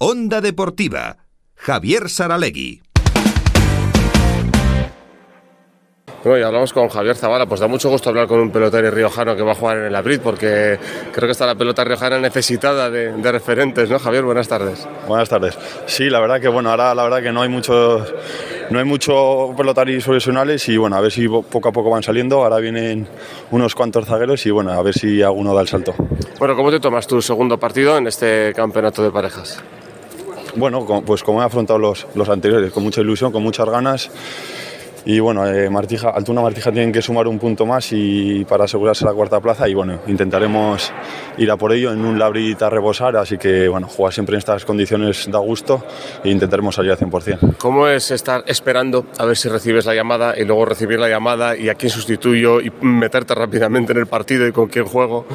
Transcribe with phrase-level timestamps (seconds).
[0.00, 1.16] Onda Deportiva.
[1.56, 2.82] Javier Saralegui.
[6.22, 9.34] Bueno, y hablamos con Javier Zavala, pues da mucho gusto hablar con un pelotero riojano
[9.34, 10.78] que va a jugar en el Abrid, porque
[11.12, 13.98] creo que está la pelota riojana necesitada de, de, referentes, ¿no?
[13.98, 14.86] Javier, buenas tardes.
[15.08, 15.58] Buenas tardes.
[15.86, 18.14] Sí, la verdad que bueno, ahora la verdad que no hay muchos
[18.70, 22.44] no hay mucho pelotaris profesionales y bueno, a ver si poco a poco van saliendo.
[22.44, 23.08] Ahora vienen
[23.50, 25.94] unos cuantos zagueros y bueno, a ver si alguno da el salto.
[26.38, 29.60] Bueno, ¿cómo te tomas tu segundo partido en este campeonato de parejas?
[30.58, 34.10] Bueno, pues como he afrontado los, los anteriores, con mucha ilusión, con muchas ganas
[35.08, 39.06] y bueno, eh, Martija, Altuna Martija tienen que sumar un punto más y para asegurarse
[39.06, 40.92] la cuarta plaza y bueno, intentaremos
[41.38, 44.40] ir a por ello en un labrit a rebosar, así que bueno, jugar siempre en
[44.40, 45.82] estas condiciones da gusto
[46.22, 47.56] e intentaremos salir al 100%.
[47.56, 51.56] ¿Cómo es estar esperando a ver si recibes la llamada y luego recibir la llamada
[51.56, 55.26] y a quién sustituyo y meterte rápidamente en el partido y con quién juego?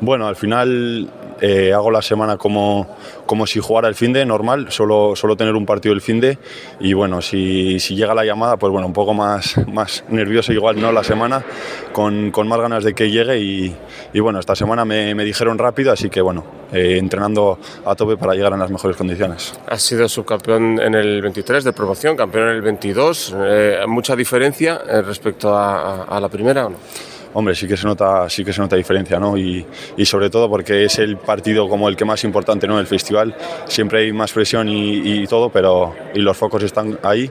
[0.00, 1.10] Bueno, al final
[1.40, 5.54] eh, hago la semana como, como si jugara el fin de normal, solo, solo tener
[5.54, 6.38] un partido el fin de
[6.80, 10.80] y bueno, si, si llega la llamada, pues bueno, un poco más, más nervioso igual
[10.80, 11.44] no la semana,
[11.92, 13.76] con, con más ganas de que llegue y,
[14.12, 18.16] y bueno, esta semana me, me, dijeron rápido, así que bueno, eh, entrenando a tope
[18.16, 19.52] para llegar en las mejores condiciones.
[19.68, 24.78] Has sido subcampeón en el 23 de promoción, campeón en el 22, eh, ¿mucha diferencia
[25.04, 26.76] respecto a, a, la primera o no?
[27.34, 29.36] Hombre, sí que se nota, sí que se nota diferencia, ¿no?
[29.36, 29.64] Y,
[29.96, 32.78] y, sobre todo porque es el partido como el que más importante, ¿no?
[32.78, 33.34] El festival
[33.66, 37.30] siempre hay más presión y, y todo, pero y los focos están ahí.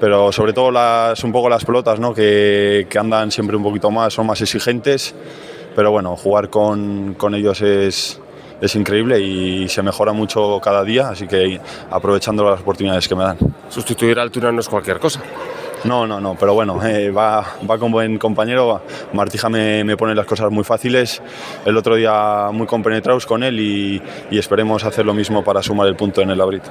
[0.00, 2.12] Pero sobre todo las, un poco las pelotas, ¿no?
[2.12, 5.14] Que, que andan siempre un poquito más, son más exigentes.
[5.74, 8.20] Pero bueno, jugar con, con ellos es,
[8.60, 11.60] es increíble y se mejora mucho cada día, así que
[11.90, 13.38] aprovechando las oportunidades que me dan.
[13.68, 15.20] Sustituir a altura no es cualquier cosa.
[15.86, 18.82] No, no, no, pero bueno, eh, va, va con buen compañero.
[19.12, 21.22] Martija me, me, pone las cosas muy fáciles.
[21.64, 25.96] El otro día muy compenetrados con él y, esperemos hacer lo mismo para sumar el
[25.96, 26.62] punto en el Labrit.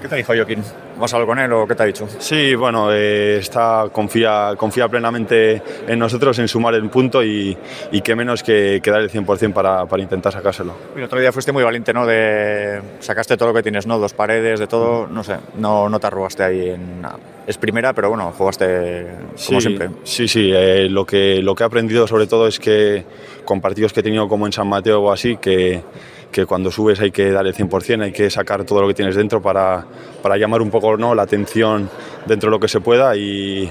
[0.00, 0.62] ¿Qué te dijo Joaquín?
[1.00, 2.06] ¿Vas a hablar con él o qué te ha dicho?
[2.18, 7.56] Sí, bueno, eh, está, confía, confía plenamente en nosotros, en sumar el punto y,
[7.90, 10.74] y qué menos que, que dar el 100% para, para intentar sacárselo.
[10.94, 12.04] El otro día fuiste muy valiente, ¿no?
[12.04, 13.98] De, sacaste todo lo que tienes, ¿no?
[13.98, 17.02] Dos paredes, de todo, no sé, no, no te arrugaste ahí en...
[17.46, 19.06] Es primera, pero bueno, jugaste
[19.46, 19.90] como sí, siempre.
[20.04, 23.04] Sí, sí, eh, lo, que, lo que he aprendido sobre todo es que
[23.44, 25.82] con partidos que he tenido como en San Mateo o así, que
[26.30, 29.16] que cuando subes hay que dar el 100%, hay que sacar todo lo que tienes
[29.16, 29.84] dentro para,
[30.22, 31.14] para llamar un poco ¿no?
[31.14, 31.90] la atención
[32.26, 33.70] dentro de lo que se pueda y,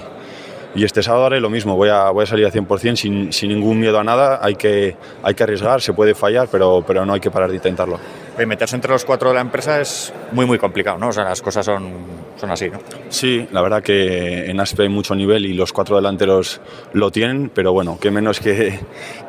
[0.75, 3.80] este sábado haré lo mismo, voy a, voy a salir al 100% sin, sin ningún
[3.80, 7.20] miedo a nada, hay que, hay que arriesgar, se puede fallar, pero, pero no hay
[7.20, 8.00] que parar de intentarlo.
[8.45, 11.09] Meterse entre los cuatro de la empresa es muy, muy complicado, ¿no?
[11.09, 11.91] O sea, las cosas son,
[12.39, 12.79] son así, ¿no?
[13.09, 16.61] Sí, la verdad que en ASPE hay mucho nivel y los cuatro delanteros
[16.94, 18.79] lo tienen, pero bueno, qué menos que,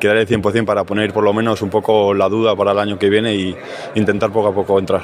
[0.00, 2.78] que dar el 100% para poner por lo menos un poco la duda para el
[2.78, 3.56] año que viene y
[3.94, 5.02] intentar poco a poco entrar.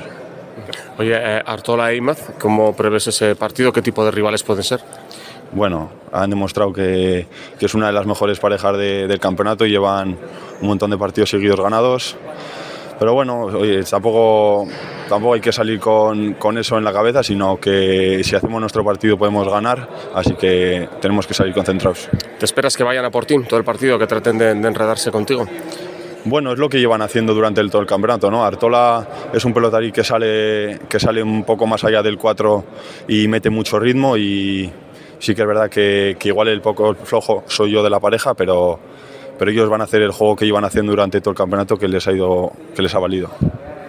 [0.98, 3.72] Oye, eh, Artola e Imaz, ¿cómo prevés ese partido?
[3.72, 4.80] ¿Qué tipo de rivales pueden ser?
[5.52, 7.26] bueno, han demostrado que,
[7.58, 10.18] que, es una de las mejores parejas de, del campeonato y llevan
[10.60, 12.16] un montón de partidos seguidos ganados.
[12.98, 14.66] Pero bueno, oye, tampoco,
[15.08, 18.84] tampoco hay que salir con, con, eso en la cabeza, sino que si hacemos nuestro
[18.84, 22.08] partido podemos ganar, así que tenemos que salir concentrados.
[22.38, 25.10] ¿Te esperas que vayan a por ti todo el partido, que traten de, de enredarse
[25.10, 25.46] contigo?
[26.24, 28.44] Bueno, es lo que llevan haciendo durante el, todo el campeonato, ¿no?
[28.44, 32.64] Artola es un pelotarí que sale, que sale un poco más allá del 4
[33.06, 34.72] y mete mucho ritmo y,
[35.20, 38.34] sí que es verdad que, que, igual el poco flojo soy yo de la pareja,
[38.34, 38.80] pero,
[39.38, 41.88] pero ellos van a hacer el juego que iban haciendo durante todo el campeonato que
[41.88, 43.30] les ha ido, que les ha valido.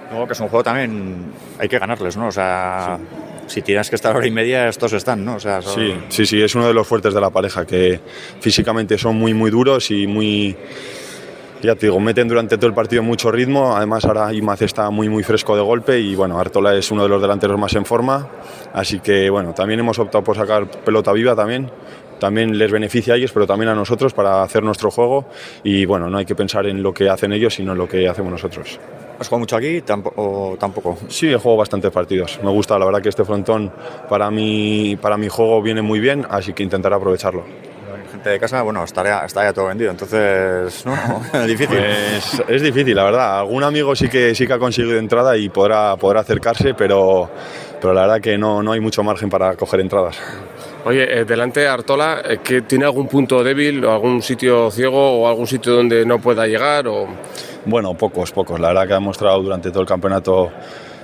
[0.09, 1.25] Luego que es un juego también
[1.59, 2.28] hay que ganarles, ¿no?
[2.28, 3.56] O sea, sí.
[3.56, 5.36] si tienes que estar hora y media, estos están, ¿no?
[5.36, 5.75] O sea, son...
[5.75, 8.00] sí, sí, sí, es uno de los fuertes de la pareja, que
[8.40, 10.56] físicamente son muy, muy duros y muy
[11.62, 15.09] ya te digo, meten durante todo el partido mucho ritmo, además ahora Imaz está muy
[15.09, 18.28] muy fresco de golpe y bueno, Artola es uno de los delanteros más en forma,
[18.74, 21.72] así que bueno, también hemos optado por sacar pelota viva también,
[22.19, 25.25] también les beneficia a ellos, pero también a nosotros para hacer nuestro juego
[25.63, 28.07] y bueno, no hay que pensar en lo que hacen ellos, sino en lo que
[28.07, 28.79] hacemos nosotros.
[29.19, 29.83] ¿Has jugado mucho aquí
[30.16, 30.97] o tampoco?
[31.07, 32.39] Sí, he jugado bastantes partidos.
[32.44, 33.71] Me gusta, la verdad que este frontón
[34.07, 37.44] para mí, para mi juego viene muy bien, así que intentaré aprovecharlo
[38.18, 40.95] gente de casa, bueno, estaría, estaría todo vendido, entonces, no,
[41.33, 41.77] no difícil.
[41.77, 43.39] Pues es difícil, la verdad.
[43.39, 47.30] Algún amigo sí que, sí que ha conseguido entrada y podrá, podrá acercarse, pero,
[47.80, 50.18] pero la verdad que no, no hay mucho margen para coger entradas.
[50.88, 55.19] Oye, eh, delante de Artola, eh, ¿que ¿tiene algún punto débil o algún sitio ciego
[55.19, 56.88] o algún sitio donde no pueda llegar?
[56.88, 57.10] O...
[57.66, 58.57] Bueno, pocos, pocos.
[58.57, 60.50] La verdad que ha mostrado durante todo el campeonato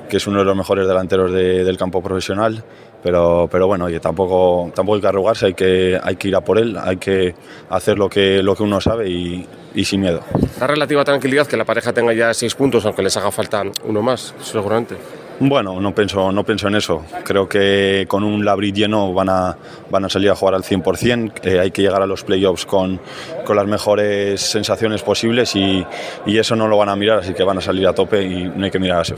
[0.09, 2.63] que es uno de los mejores delanteros de, del campo profesional
[3.03, 6.41] pero, pero bueno, oye, tampoco, tampoco hay que arrugarse, hay que, hay que ir a
[6.41, 7.35] por él, hay que
[7.69, 9.45] hacer lo que, lo que uno sabe y,
[9.75, 10.21] y sin miedo.
[10.57, 14.01] La relativa tranquilidad que la pareja tenga ya seis puntos, aunque les haga falta uno
[14.01, 14.95] más, seguramente.
[15.39, 17.03] Bueno, no pienso, no pienso en eso.
[17.23, 19.57] Creo que con un Labrit lleno van a,
[19.89, 21.45] van a salir a jugar al 100%.
[21.45, 22.99] Eh, hay que llegar a los playoffs con,
[23.45, 25.85] con las mejores sensaciones posibles y,
[26.25, 28.43] y eso no lo van a mirar, así que van a salir a tope y
[28.43, 29.15] no hay que mirar a eso.